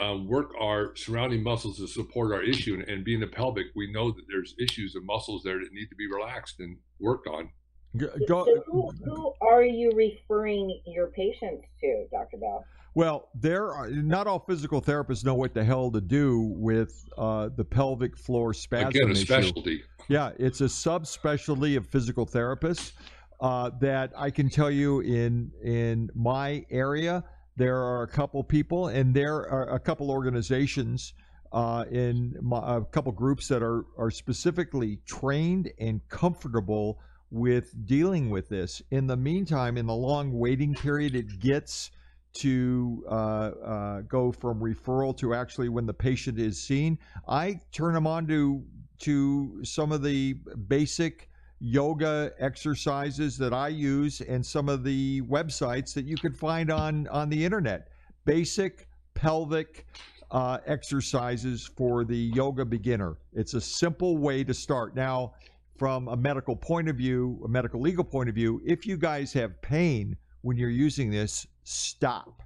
um, 0.00 0.28
work 0.28 0.52
our 0.60 0.94
surrounding 0.96 1.42
muscles 1.42 1.78
to 1.78 1.88
support 1.88 2.32
our 2.32 2.42
issue. 2.42 2.74
And, 2.74 2.88
and 2.88 3.04
being 3.04 3.20
the 3.20 3.26
pelvic, 3.26 3.66
we 3.74 3.90
know 3.92 4.12
that 4.12 4.22
there's 4.28 4.54
issues 4.58 4.94
of 4.94 5.04
muscles 5.04 5.42
there 5.42 5.58
that 5.58 5.72
need 5.72 5.88
to 5.88 5.96
be 5.96 6.06
relaxed 6.06 6.60
and 6.60 6.78
worked 7.00 7.26
on. 7.26 7.50
Go, 7.96 8.46
so 8.46 8.62
who, 8.66 8.90
who 9.04 9.34
are 9.42 9.62
you 9.62 9.92
referring 9.94 10.80
your 10.86 11.08
patients 11.08 11.66
to, 11.80 12.06
Dr. 12.10 12.38
Bell? 12.38 12.64
Well, 12.94 13.28
there 13.34 13.72
are 13.72 13.88
not 13.88 14.26
all 14.26 14.38
physical 14.38 14.80
therapists 14.80 15.24
know 15.24 15.34
what 15.34 15.54
the 15.54 15.64
hell 15.64 15.90
to 15.90 16.00
do 16.00 16.54
with 16.56 17.06
uh, 17.16 17.50
the 17.54 17.64
pelvic 17.64 18.16
floor 18.16 18.54
spasm 18.54 18.88
Again, 18.88 19.08
a 19.08 19.10
issue. 19.12 19.24
specialty. 19.24 19.82
Yeah, 20.12 20.32
it's 20.38 20.60
a 20.60 20.64
subspecialty 20.64 21.78
of 21.78 21.86
physical 21.86 22.26
therapists 22.26 22.92
uh, 23.40 23.70
that 23.80 24.12
I 24.14 24.30
can 24.30 24.50
tell 24.50 24.70
you 24.70 25.00
in 25.00 25.50
in 25.64 26.10
my 26.14 26.66
area 26.70 27.24
there 27.56 27.78
are 27.78 28.02
a 28.02 28.08
couple 28.08 28.44
people 28.44 28.88
and 28.88 29.14
there 29.14 29.36
are 29.48 29.74
a 29.74 29.80
couple 29.80 30.10
organizations 30.10 31.14
uh, 31.50 31.86
in 31.90 32.36
my, 32.42 32.76
a 32.76 32.82
couple 32.82 33.10
groups 33.12 33.48
that 33.48 33.62
are 33.62 33.86
are 33.96 34.10
specifically 34.10 34.98
trained 35.06 35.72
and 35.78 36.06
comfortable 36.10 37.00
with 37.30 37.74
dealing 37.86 38.28
with 38.28 38.50
this. 38.50 38.82
In 38.90 39.06
the 39.06 39.16
meantime, 39.16 39.78
in 39.78 39.86
the 39.86 39.94
long 39.94 40.30
waiting 40.30 40.74
period, 40.74 41.16
it 41.16 41.40
gets 41.40 41.90
to 42.34 43.02
uh, 43.08 43.14
uh, 43.14 44.00
go 44.02 44.30
from 44.30 44.60
referral 44.60 45.16
to 45.16 45.32
actually 45.32 45.70
when 45.70 45.86
the 45.86 45.94
patient 45.94 46.38
is 46.38 46.62
seen. 46.62 46.98
I 47.26 47.60
turn 47.72 47.94
them 47.94 48.06
on 48.06 48.26
to 48.26 48.62
to 49.02 49.64
some 49.64 49.92
of 49.92 50.02
the 50.02 50.34
basic 50.68 51.28
yoga 51.60 52.32
exercises 52.38 53.38
that 53.38 53.54
I 53.54 53.68
use 53.68 54.20
and 54.20 54.44
some 54.44 54.68
of 54.68 54.82
the 54.82 55.22
websites 55.22 55.94
that 55.94 56.04
you 56.04 56.16
can 56.16 56.32
find 56.32 56.70
on 56.70 57.06
on 57.08 57.28
the 57.28 57.44
internet. 57.44 57.88
Basic 58.24 58.88
pelvic 59.14 59.86
uh, 60.32 60.58
exercises 60.66 61.70
for 61.76 62.04
the 62.04 62.16
yoga 62.16 62.64
beginner. 62.64 63.16
It's 63.32 63.54
a 63.54 63.60
simple 63.60 64.18
way 64.18 64.42
to 64.44 64.54
start. 64.54 64.96
Now, 64.96 65.34
from 65.76 66.08
a 66.08 66.16
medical 66.16 66.56
point 66.56 66.88
of 66.88 66.96
view, 66.96 67.40
a 67.44 67.48
medical 67.48 67.80
legal 67.80 68.04
point 68.04 68.28
of 68.28 68.34
view, 68.34 68.60
if 68.64 68.86
you 68.86 68.96
guys 68.96 69.32
have 69.34 69.60
pain 69.62 70.16
when 70.40 70.56
you're 70.56 70.70
using 70.70 71.10
this, 71.10 71.46
stop. 71.64 72.42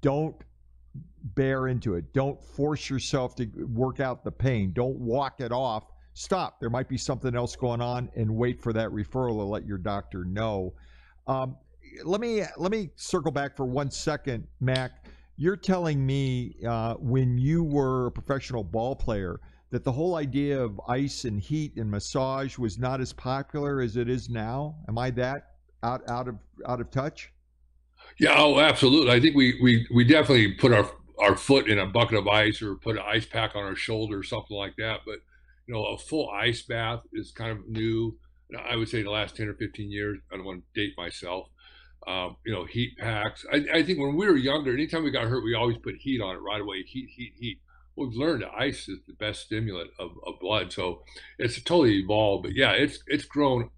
Don't 0.00 0.36
bear 1.34 1.68
into 1.68 1.94
it. 1.94 2.12
Don't 2.12 2.42
force 2.42 2.88
yourself 2.88 3.34
to 3.36 3.46
work 3.72 4.00
out 4.00 4.24
the 4.24 4.32
pain. 4.32 4.72
Don't 4.72 4.96
walk 4.96 5.40
it 5.40 5.52
off 5.52 5.84
stop. 6.14 6.60
There 6.60 6.70
might 6.70 6.88
be 6.88 6.96
something 6.96 7.36
else 7.36 7.54
going 7.54 7.80
on, 7.80 8.08
and 8.16 8.34
wait 8.34 8.60
for 8.60 8.72
that 8.72 8.88
referral 8.88 9.36
to 9.38 9.44
let 9.44 9.66
your 9.66 9.78
doctor 9.78 10.24
know. 10.24 10.72
Um, 11.26 11.56
let 12.04 12.20
me 12.20 12.42
let 12.56 12.70
me 12.70 12.90
circle 12.96 13.30
back 13.30 13.56
for 13.56 13.66
one 13.66 13.90
second, 13.90 14.46
Mac. 14.60 15.06
You're 15.36 15.56
telling 15.56 16.04
me 16.04 16.56
uh, 16.66 16.94
when 16.94 17.36
you 17.36 17.64
were 17.64 18.06
a 18.06 18.10
professional 18.10 18.64
ball 18.64 18.96
player 18.96 19.40
that 19.70 19.82
the 19.82 19.92
whole 19.92 20.14
idea 20.14 20.60
of 20.60 20.80
ice 20.88 21.24
and 21.24 21.40
heat 21.40 21.76
and 21.76 21.90
massage 21.90 22.56
was 22.56 22.78
not 22.78 23.00
as 23.00 23.12
popular 23.12 23.80
as 23.80 23.96
it 23.96 24.08
is 24.08 24.28
now. 24.28 24.76
Am 24.88 24.96
I 24.96 25.10
that 25.10 25.54
out 25.82 26.08
out 26.08 26.28
of 26.28 26.36
out 26.66 26.80
of 26.80 26.90
touch? 26.90 27.32
Yeah, 28.18 28.34
oh, 28.36 28.60
absolutely. 28.60 29.12
I 29.12 29.20
think 29.20 29.34
we 29.34 29.58
we 29.62 29.86
we 29.92 30.04
definitely 30.04 30.52
put 30.52 30.72
our 30.72 30.90
our 31.18 31.36
foot 31.36 31.68
in 31.68 31.78
a 31.78 31.86
bucket 31.86 32.18
of 32.18 32.28
ice 32.28 32.60
or 32.62 32.74
put 32.76 32.96
an 32.96 33.02
ice 33.06 33.26
pack 33.26 33.54
on 33.54 33.64
our 33.64 33.76
shoulder 33.76 34.18
or 34.18 34.22
something 34.22 34.56
like 34.56 34.76
that. 34.76 35.00
But 35.04 35.18
you 35.66 35.74
know, 35.74 35.84
a 35.84 35.98
full 35.98 36.30
ice 36.30 36.62
bath 36.62 37.00
is 37.12 37.32
kind 37.32 37.50
of 37.52 37.68
new. 37.68 38.18
I 38.68 38.76
would 38.76 38.88
say 38.88 39.02
the 39.02 39.10
last 39.10 39.36
10 39.36 39.48
or 39.48 39.54
15 39.54 39.90
years, 39.90 40.18
I 40.32 40.36
don't 40.36 40.44
want 40.44 40.62
to 40.62 40.80
date 40.80 40.94
myself. 40.96 41.48
Um, 42.06 42.36
you 42.44 42.52
know, 42.52 42.66
heat 42.66 42.98
packs. 42.98 43.46
I, 43.50 43.64
I, 43.72 43.82
think 43.82 43.98
when 43.98 44.14
we 44.14 44.26
were 44.26 44.36
younger, 44.36 44.74
anytime 44.74 45.04
we 45.04 45.10
got 45.10 45.26
hurt, 45.26 45.42
we 45.42 45.54
always 45.54 45.78
put 45.78 45.94
heat 45.96 46.20
on 46.20 46.36
it 46.36 46.40
right 46.40 46.60
away. 46.60 46.82
Heat, 46.82 47.08
heat, 47.08 47.32
heat. 47.34 47.58
We've 47.96 48.12
learned 48.12 48.42
that 48.42 48.52
ice 48.54 48.88
is 48.90 48.98
the 49.06 49.14
best 49.14 49.40
stimulant 49.46 49.90
of, 49.98 50.10
of 50.26 50.38
blood. 50.38 50.70
So 50.70 51.02
it's 51.38 51.60
totally 51.62 52.00
evolved. 52.00 52.42
But 52.42 52.54
yeah, 52.54 52.72
it's 52.72 52.98
it's 53.06 53.24
grown 53.24 53.70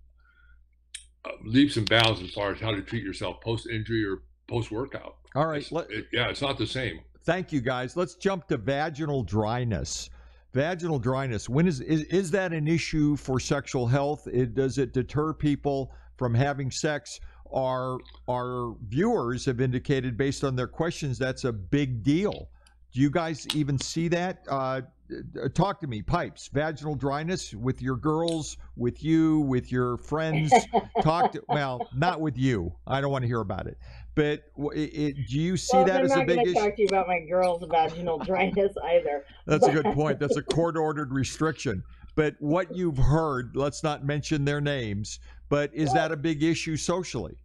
leaps 1.45 1.77
and 1.77 1.89
bounds 1.89 2.23
as 2.23 2.31
far 2.31 2.53
as 2.53 2.61
how 2.61 2.71
to 2.71 2.83
treat 2.83 3.03
yourself 3.03 3.41
post 3.41 3.69
injury 3.69 4.05
or 4.05 4.23
post 4.49 4.71
workout. 4.71 5.17
All 5.35 5.47
right. 5.47 5.67
It, 5.91 6.07
yeah, 6.13 6.29
it's 6.29 6.43
not 6.43 6.59
the 6.59 6.67
same. 6.67 7.01
Thank 7.25 7.53
you, 7.53 7.61
guys. 7.61 7.97
Let's 7.97 8.15
jump 8.15 8.49
to 8.49 8.57
vaginal 8.57 9.23
dryness 9.23 10.11
vaginal 10.57 10.99
dryness 10.99 11.51
when 11.51 11.67
is, 11.67 11.81
is 11.83 12.05
is 12.05 12.31
that 12.31 12.55
an 12.55 12.67
issue 12.67 13.15
for 13.15 13.39
sexual 13.39 13.87
health 13.87 14.27
it, 14.27 14.55
does 14.55 14.79
it 14.79 14.95
deter 14.95 15.35
people 15.35 15.93
from 16.17 16.33
having 16.33 16.71
sex 16.71 17.21
our 17.53 17.99
our 18.27 18.75
viewers 18.89 19.45
have 19.45 19.61
indicated 19.61 20.17
based 20.17 20.45
on 20.45 20.57
their 20.57 20.67
questions 20.67 21.19
that's 21.19 21.45
a 21.45 21.53
big 21.53 22.03
deal 22.03 22.49
do 22.91 23.03
you 23.03 23.11
guys 23.11 23.47
even 23.55 23.79
see 23.79 24.09
that 24.09 24.45
uh, 24.49 24.81
Uh, 25.11 25.45
uh, 25.45 25.49
talk 25.49 25.81
to 25.81 25.87
me 25.87 26.03
pipes 26.03 26.49
vaginal 26.53 26.95
dryness 26.95 27.55
with 27.55 27.81
your 27.81 27.97
girls 27.97 28.57
with 28.77 29.05
you 29.05 29.41
with 29.41 29.71
your 29.71 29.97
friends 29.99 30.53
talk 31.03 31.33
to 31.33 31.43
well 31.49 31.89
not 31.95 32.21
with 32.21 32.37
you 32.37 32.73
i 32.87 33.01
don't 33.01 33.13
want 33.13 33.23
to 33.23 33.29
hear 33.29 33.41
about 33.41 33.67
it 33.67 33.79
but 34.17 34.45
it, 34.75 34.79
it, 34.79 35.17
do 35.29 35.39
you 35.39 35.59
see 35.59 35.77
well, 35.77 35.87
that 35.87 36.03
as 36.03 36.17
a 36.17 36.25
big 36.25 36.39
issue? 36.39 36.49
I'm 36.49 36.55
not 36.55 36.61
talk 36.63 36.77
to 36.77 36.83
you 36.83 36.89
about 36.89 37.07
my 37.07 37.21
girls' 37.21 37.63
vaginal 37.69 38.19
dryness 38.25 38.73
either. 38.83 39.27
That's 39.47 39.67
a 39.67 39.71
good 39.71 39.85
point. 39.93 40.19
That's 40.19 40.39
a 40.39 40.43
court-ordered 40.43 41.13
restriction. 41.13 41.85
But 42.15 42.35
what 42.39 42.75
you've 42.75 42.97
heard, 42.97 43.55
let's 43.55 43.83
not 43.83 44.07
mention 44.07 44.47
their 44.47 44.63
names, 44.63 45.21
but 45.51 45.71
is 45.75 45.89
well, 45.89 45.97
that 45.97 46.13
a 46.13 46.17
big 46.17 46.43
issue 46.43 46.79
socially? 46.79 47.37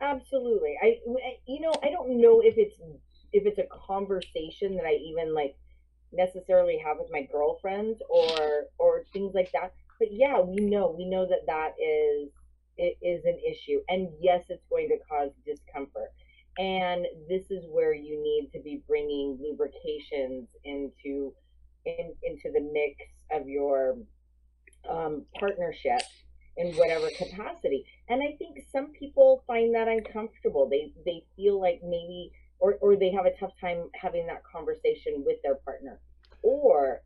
Absolutely. 0.00 0.74
I, 0.82 0.98
you 1.46 1.60
know, 1.60 1.72
I 1.80 1.90
don't 1.90 2.20
know 2.20 2.40
if 2.40 2.58
it's 2.58 2.74
if 3.32 3.46
it's 3.46 3.58
a 3.58 3.66
conversation 3.86 4.74
that 4.74 4.84
I 4.84 4.94
even 4.94 5.32
like 5.32 5.56
necessarily 6.12 6.78
have 6.84 6.98
with 6.98 7.10
my 7.10 7.22
girlfriends 7.30 8.00
or 8.08 8.64
or 8.78 9.04
things 9.12 9.32
like 9.34 9.50
that. 9.52 9.72
But 9.98 10.08
yeah, 10.12 10.40
we 10.40 10.56
know 10.56 10.94
we 10.96 11.04
know 11.06 11.26
that 11.26 11.46
that 11.46 11.74
is 11.80 12.30
it 12.76 12.96
is 13.02 13.24
an 13.24 13.38
issue. 13.46 13.80
And 13.88 14.08
yes, 14.20 14.44
it's 14.48 14.64
going 14.70 14.88
to 14.88 14.98
cause 15.08 15.30
discomfort. 15.44 16.12
And 16.58 17.06
this 17.28 17.50
is 17.50 17.64
where 17.70 17.94
you 17.94 18.22
need 18.22 18.50
to 18.52 18.60
be 18.62 18.82
bringing 18.88 19.38
lubrications 19.40 20.48
into 20.64 21.32
in, 21.84 22.14
into 22.22 22.50
the 22.52 22.60
mix 22.60 22.96
of 23.30 23.48
your 23.48 23.96
um, 24.88 25.24
partnership 25.38 26.00
in 26.56 26.72
whatever 26.74 27.08
capacity. 27.16 27.84
And 28.08 28.22
I 28.22 28.36
think 28.36 28.58
some 28.72 28.88
people 28.88 29.44
find 29.46 29.74
that 29.74 29.88
uncomfortable. 29.88 30.68
They 30.68 30.92
they 31.04 31.24
feel 31.36 31.60
like 31.60 31.80
maybe 31.82 32.32
or, 32.60 32.74
or 32.80 32.96
they 32.96 33.10
have 33.10 33.26
a 33.26 33.34
tough 33.36 33.52
time 33.60 33.90
having 33.94 34.26
that 34.26 34.42
conversation 34.44 35.24
with 35.24 35.36
their 35.42 35.56
partner, 35.56 35.98
or 36.42 37.02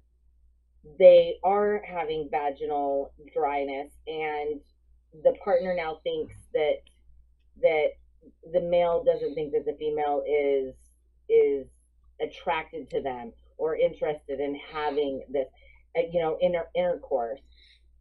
they 0.99 1.37
are 1.43 1.83
having 1.87 2.29
vaginal 2.31 3.13
dryness 3.33 3.91
and 4.07 4.61
the 5.23 5.33
partner 5.43 5.75
now 5.75 5.99
thinks 6.03 6.35
that 6.53 6.83
that 7.63 7.91
the 8.53 8.61
male 8.61 9.03
doesn't 9.05 9.35
think 9.35 9.53
that 9.53 9.65
the 9.65 9.77
female 9.79 10.23
is 10.29 10.75
is 11.29 11.67
attracted 12.21 12.91
to 12.91 13.01
them 13.01 13.33
or 13.57 13.77
interested 13.77 14.41
in 14.41 14.55
having 14.73 15.25
this 15.31 15.47
uh, 15.97 16.03
you 16.13 16.21
know 16.21 16.37
inter- 16.41 16.69
intercourse. 16.75 17.41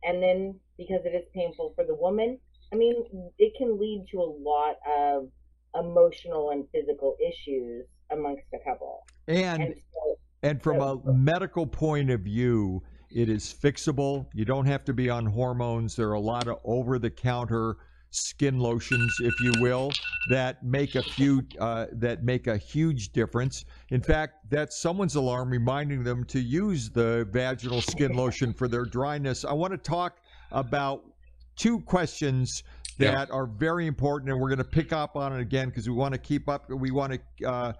And 0.03 0.21
then 0.21 0.59
because 0.77 1.05
it 1.05 1.15
is 1.15 1.23
painful 1.33 1.73
for 1.75 1.85
the 1.85 1.95
woman 1.95 2.39
i 2.71 2.75
mean 2.75 3.29
it 3.37 3.53
can 3.57 3.79
lead 3.79 4.05
to 4.11 4.19
a 4.19 4.33
lot 4.41 4.75
of 4.87 5.29
emotional 5.83 6.51
and 6.51 6.65
physical 6.71 7.15
issues 7.19 7.85
amongst 8.11 8.43
a 8.53 8.59
couple 8.69 9.05
And 9.27 9.63
and 9.63 9.75
so 9.93 10.17
and 10.43 10.61
from 10.61 10.81
a 10.81 10.99
medical 11.13 11.65
point 11.65 12.11
of 12.11 12.21
view, 12.21 12.83
it 13.09 13.29
is 13.29 13.53
fixable. 13.53 14.27
You 14.33 14.43
don't 14.43 14.65
have 14.65 14.83
to 14.85 14.93
be 14.93 15.09
on 15.09 15.25
hormones. 15.25 15.95
There 15.95 16.09
are 16.09 16.13
a 16.13 16.19
lot 16.19 16.47
of 16.47 16.59
over 16.65 16.99
the 16.99 17.09
counter 17.09 17.77
skin 18.11 18.59
lotions, 18.59 19.15
if 19.21 19.33
you 19.39 19.53
will, 19.59 19.91
that 20.29 20.63
make 20.63 20.95
a 20.95 21.01
few 21.01 21.43
uh, 21.59 21.87
that 21.93 22.23
make 22.23 22.47
a 22.47 22.57
huge 22.57 23.13
difference. 23.13 23.65
In 23.89 24.01
fact, 24.01 24.49
that's 24.49 24.77
someone's 24.77 25.15
alarm 25.15 25.49
reminding 25.49 26.03
them 26.03 26.25
to 26.25 26.39
use 26.39 26.89
the 26.89 27.27
vaginal 27.31 27.81
skin 27.81 28.13
lotion 28.13 28.53
for 28.53 28.67
their 28.67 28.85
dryness. 28.85 29.45
I 29.45 29.53
want 29.53 29.71
to 29.71 29.77
talk 29.77 30.17
about 30.51 31.03
two 31.55 31.79
questions 31.81 32.63
Yeah. 32.97 33.11
that 33.11 33.31
are 33.31 33.45
very 33.45 33.87
important, 33.87 34.31
and 34.31 34.39
we're 34.39 34.49
going 34.49 34.57
to 34.59 34.63
pick 34.63 34.93
up 34.93 35.15
on 35.15 35.33
it 35.33 35.41
again 35.41 35.69
because 35.69 35.89
we 35.89 35.95
want 35.95 36.13
to 36.13 36.19
keep 36.19 36.47
up. 36.47 36.69
We 36.69 36.91
want 36.91 37.13
to 37.39 37.47
uh, 37.47 37.73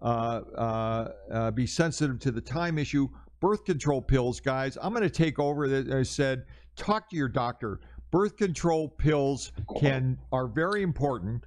uh, 0.00 0.04
uh, 0.04 1.08
uh, 1.30 1.50
be 1.50 1.66
sensitive 1.66 2.18
to 2.20 2.30
the 2.30 2.40
time 2.40 2.78
issue. 2.78 3.08
Birth 3.40 3.64
control 3.64 4.02
pills, 4.02 4.40
guys. 4.40 4.76
I'm 4.80 4.92
going 4.92 5.02
to 5.02 5.10
take 5.10 5.38
over. 5.38 5.68
That 5.68 5.90
I 5.90 6.02
said, 6.02 6.44
talk 6.76 7.10
to 7.10 7.16
your 7.16 7.28
doctor. 7.28 7.80
Birth 8.10 8.36
control 8.36 8.88
pills 8.88 9.52
can 9.78 10.18
are 10.32 10.46
very 10.46 10.82
important, 10.82 11.44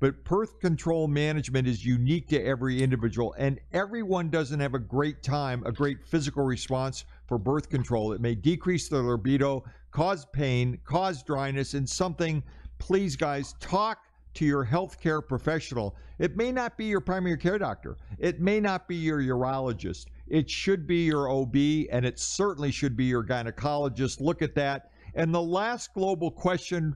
but 0.00 0.24
birth 0.24 0.58
control 0.58 1.06
management 1.06 1.68
is 1.68 1.84
unique 1.84 2.28
to 2.28 2.42
every 2.42 2.82
individual, 2.82 3.34
and 3.36 3.60
everyone 3.72 4.30
doesn't 4.30 4.58
have 4.58 4.74
a 4.74 4.78
great 4.78 5.22
time, 5.22 5.62
a 5.66 5.72
great 5.72 6.04
physical 6.04 6.44
response 6.44 7.04
for 7.32 7.38
birth 7.38 7.70
control. 7.70 8.12
It 8.12 8.20
may 8.20 8.34
decrease 8.34 8.88
their 8.88 9.00
libido, 9.00 9.64
cause 9.90 10.26
pain, 10.34 10.78
cause 10.84 11.22
dryness, 11.22 11.72
and 11.72 11.88
something. 11.88 12.42
Please, 12.78 13.16
guys, 13.16 13.54
talk 13.58 14.00
to 14.34 14.44
your 14.44 14.66
healthcare 14.66 15.26
professional. 15.26 15.96
It 16.18 16.36
may 16.36 16.52
not 16.52 16.76
be 16.76 16.84
your 16.84 17.00
primary 17.00 17.38
care 17.38 17.56
doctor. 17.56 17.96
It 18.18 18.42
may 18.42 18.60
not 18.60 18.86
be 18.86 18.96
your 18.96 19.22
urologist. 19.22 20.08
It 20.26 20.50
should 20.50 20.86
be 20.86 21.06
your 21.06 21.30
OB, 21.30 21.56
and 21.90 22.04
it 22.04 22.18
certainly 22.18 22.70
should 22.70 22.98
be 22.98 23.06
your 23.06 23.24
gynecologist. 23.24 24.20
Look 24.20 24.42
at 24.42 24.54
that. 24.56 24.90
And 25.14 25.34
the 25.34 25.40
last 25.40 25.94
global 25.94 26.30
question 26.30 26.94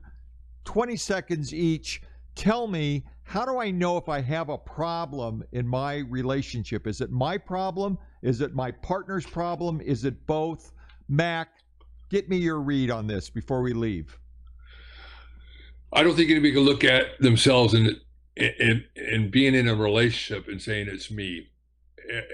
20 0.65 0.97
seconds 0.97 1.51
each. 1.51 2.03
Tell 2.35 2.67
me, 2.67 3.05
how 3.23 3.43
do 3.43 3.57
I 3.57 3.71
know 3.71 3.97
if 3.97 4.07
I 4.07 4.21
have 4.21 4.49
a 4.49 4.57
problem 4.59 5.43
in 5.51 5.67
my 5.67 5.95
relationship? 5.95 6.85
Is 6.85 7.01
it 7.01 7.09
my 7.09 7.39
problem? 7.39 7.97
Is 8.21 8.41
it 8.41 8.55
my 8.55 8.71
partner's 8.71 9.25
problem? 9.25 9.81
Is 9.81 10.05
it 10.05 10.25
both? 10.25 10.71
Mac, 11.07 11.49
get 12.09 12.29
me 12.29 12.37
your 12.37 12.59
read 12.59 12.91
on 12.91 13.07
this 13.07 13.29
before 13.29 13.61
we 13.61 13.73
leave. 13.73 14.17
I 15.93 16.03
don't 16.03 16.15
think 16.15 16.29
anybody 16.29 16.53
can 16.53 16.63
look 16.63 16.83
at 16.83 17.19
themselves 17.19 17.73
and 17.73 17.95
and 18.35 18.85
and 18.95 19.31
being 19.31 19.55
in 19.55 19.67
a 19.67 19.75
relationship 19.75 20.47
and 20.47 20.61
saying 20.61 20.87
it's 20.89 21.09
me. 21.09 21.47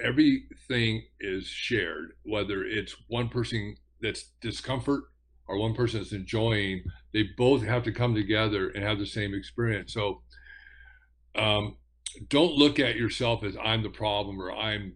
Everything 0.02 1.04
is 1.20 1.48
shared, 1.48 2.14
whether 2.24 2.64
it's 2.64 2.96
one 3.08 3.30
person 3.30 3.76
that's 4.02 4.32
discomfort 4.42 5.06
or 5.48 5.58
one 5.58 5.74
person 5.74 6.00
that's 6.00 6.12
enjoying. 6.12 6.84
They 7.14 7.30
both 7.38 7.64
have 7.64 7.84
to 7.84 7.92
come 7.92 8.14
together 8.14 8.70
and 8.70 8.84
have 8.84 9.00
the 9.00 9.06
same 9.06 9.34
experience. 9.34 9.94
So, 9.94 10.22
um, 11.36 11.78
don't 12.28 12.54
look 12.54 12.80
at 12.80 12.96
yourself 12.96 13.44
as 13.44 13.56
I'm 13.64 13.82
the 13.82 13.90
problem 13.90 14.40
or 14.42 14.52
I'm 14.52 14.96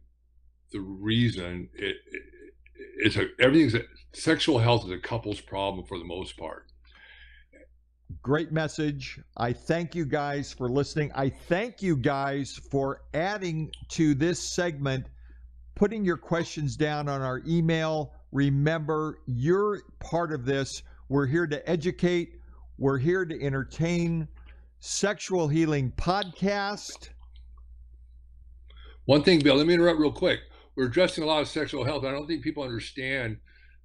the 0.71 0.81
reason. 0.81 1.69
It, 1.73 1.95
it 2.11 2.21
it's 2.99 3.15
a 3.15 3.27
everything's 3.39 3.75
a, 3.75 3.81
sexual 4.13 4.59
health 4.59 4.85
is 4.85 4.91
a 4.91 4.97
couple's 4.97 5.41
problem 5.41 5.85
for 5.85 5.97
the 5.97 6.05
most 6.05 6.37
part. 6.37 6.65
Great 8.21 8.51
message. 8.51 9.19
I 9.37 9.53
thank 9.53 9.93
you 9.93 10.05
guys 10.05 10.53
for 10.53 10.69
listening. 10.69 11.11
I 11.13 11.29
thank 11.29 11.81
you 11.81 11.95
guys 11.97 12.59
for 12.71 13.01
adding 13.13 13.69
to 13.89 14.15
this 14.15 14.41
segment, 14.41 15.07
putting 15.75 16.05
your 16.05 16.17
questions 16.17 16.77
down 16.77 17.09
on 17.09 17.21
our 17.21 17.41
email. 17.45 18.13
Remember, 18.31 19.19
you're 19.25 19.81
part 19.99 20.31
of 20.31 20.45
this. 20.45 20.83
We're 21.09 21.25
here 21.25 21.47
to 21.47 21.69
educate, 21.69 22.39
we're 22.77 22.97
here 22.97 23.25
to 23.25 23.43
entertain. 23.43 24.27
Sexual 24.79 25.47
Healing 25.47 25.91
Podcast. 25.97 27.09
One 29.05 29.23
thing, 29.23 29.39
Bill, 29.39 29.55
let 29.55 29.65
me 29.65 29.73
interrupt 29.73 29.99
real 29.99 30.11
quick. 30.11 30.41
We're 30.77 30.85
addressing 30.85 31.23
a 31.23 31.27
lot 31.27 31.41
of 31.41 31.47
sexual 31.47 31.83
health. 31.83 32.05
I 32.05 32.11
don't 32.11 32.27
think 32.27 32.43
people 32.43 32.61
understand 32.61 33.37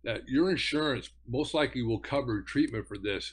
that 0.04 0.28
your 0.28 0.50
insurance 0.50 1.08
most 1.26 1.54
likely 1.54 1.82
will 1.82 1.98
cover 1.98 2.42
treatment 2.42 2.86
for 2.86 2.98
this. 2.98 3.32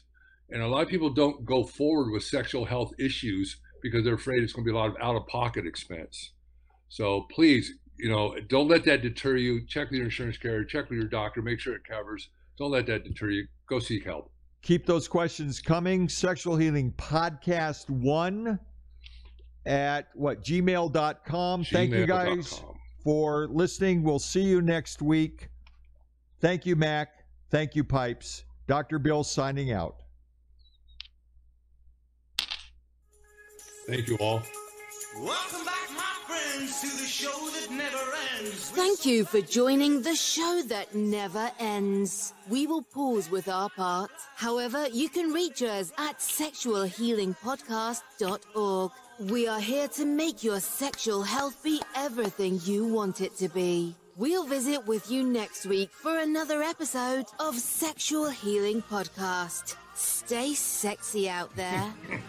And 0.49 0.61
a 0.61 0.67
lot 0.67 0.83
of 0.83 0.87
people 0.87 1.09
don't 1.09 1.43
go 1.45 1.65
forward 1.65 2.11
with 2.11 2.23
sexual 2.23 2.63
health 2.63 2.93
issues 2.97 3.57
because 3.83 4.05
they're 4.05 4.15
afraid 4.15 4.43
it's 4.43 4.53
going 4.53 4.65
to 4.65 4.71
be 4.71 4.75
a 4.75 4.79
lot 4.79 4.91
of 4.91 4.95
out 5.01 5.17
of 5.17 5.27
pocket 5.27 5.67
expense. 5.67 6.31
So 6.87 7.27
please, 7.29 7.73
you 7.97 8.09
know, 8.09 8.33
don't 8.47 8.69
let 8.69 8.85
that 8.85 9.01
deter 9.01 9.35
you. 9.35 9.67
Check 9.67 9.89
with 9.89 9.97
your 9.97 10.05
insurance 10.05 10.37
carrier, 10.37 10.63
check 10.63 10.89
with 10.89 10.97
your 10.97 11.09
doctor, 11.09 11.41
make 11.41 11.59
sure 11.59 11.75
it 11.75 11.83
covers. 11.83 12.29
Don't 12.57 12.71
let 12.71 12.87
that 12.87 13.03
deter 13.03 13.29
you. 13.29 13.47
Go 13.67 13.79
seek 13.79 14.05
help. 14.05 14.31
Keep 14.61 14.85
those 14.85 15.07
questions 15.07 15.59
coming. 15.59 16.07
Sexual 16.07 16.55
Healing 16.55 16.93
Podcast 16.93 17.89
1 17.89 18.57
at 19.65 20.07
what 20.15 20.43
gmail.com. 20.43 21.63
Thank 21.65 21.91
you 21.91 22.05
guys 22.05 22.53
Gmail.com. 22.53 22.78
for 23.03 23.47
listening. 23.47 24.03
We'll 24.03 24.19
see 24.19 24.43
you 24.43 24.61
next 24.61 25.01
week. 25.01 25.49
Thank 26.39 26.65
you, 26.65 26.75
Mac. 26.75 27.25
Thank 27.49 27.75
you, 27.75 27.83
Pipes. 27.83 28.43
Dr. 28.67 28.99
Bill 28.99 29.23
signing 29.23 29.71
out. 29.71 29.95
Thank 33.87 34.07
you 34.07 34.17
all. 34.17 34.43
Welcome 35.17 35.65
back, 35.65 35.89
my 35.95 36.13
friends, 36.27 36.81
to 36.81 36.87
the 37.01 37.07
show 37.07 37.31
that 37.31 37.71
never 37.71 37.97
ends. 38.37 38.69
Thank 38.69 39.03
you 39.05 39.25
for 39.25 39.41
joining 39.41 40.03
the 40.03 40.15
show 40.15 40.61
that 40.67 40.93
never 40.93 41.49
ends. 41.59 42.35
We 42.47 42.67
will 42.67 42.83
pause 42.83 43.31
with 43.31 43.47
our 43.47 43.71
part. 43.71 44.11
However, 44.35 44.87
you 44.89 45.09
can 45.09 45.33
reach 45.33 45.63
us 45.63 45.91
at 45.97 46.19
sexualhealingpodcast.org. 46.19 48.91
We 49.27 49.49
are 49.49 49.59
here 49.59 49.89
to 49.89 50.05
make 50.05 50.45
your 50.45 50.61
sexual 50.61 51.23
health 51.23 51.61
be 51.61 51.81
everything 51.93 52.57
you 52.63 52.85
want 52.85 53.19
it 53.19 53.35
to 53.39 53.49
be. 53.49 53.93
We'll 54.15 54.45
visit 54.45 54.87
with 54.87 55.11
you 55.11 55.23
next 55.23 55.65
week 55.65 55.91
for 55.91 56.17
another 56.17 56.61
episode 56.61 57.25
of 57.37 57.55
Sexual 57.59 58.29
Healing 58.29 58.81
Podcast. 58.81 59.75
Stay 59.93 60.53
sexy 60.53 61.29
out 61.29 61.53
there. 61.57 61.93